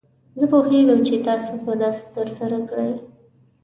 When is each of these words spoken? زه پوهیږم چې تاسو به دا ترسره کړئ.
زه 0.39 0.45
پوهیږم 0.51 0.99
چې 1.07 1.15
تاسو 1.27 1.51
به 1.65 1.73
دا 1.81 1.89
ترسره 2.15 2.59
کړئ. 2.69 2.91